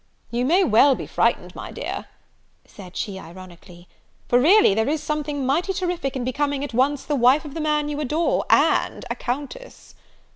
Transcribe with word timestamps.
"You 0.31 0.45
may 0.45 0.63
well 0.63 0.95
be 0.95 1.05
frightened, 1.05 1.53
my 1.53 1.71
dear," 1.71 2.07
said 2.65 2.97
she, 2.97 3.19
ironically; 3.19 3.87
"for 4.27 4.39
really 4.39 4.73
there 4.73 4.89
is 4.89 5.03
something 5.03 5.45
mighty 5.45 5.73
terrific 5.73 6.15
in 6.15 6.23
becoming, 6.23 6.63
at 6.63 6.73
once, 6.73 7.05
the 7.05 7.13
wife 7.15 7.45
of 7.45 7.53
the 7.53 7.61
man 7.61 7.87
you 7.87 7.99
adore, 7.99 8.43
and 8.49 9.05
a 9.11 9.15
Countess!" 9.15 9.93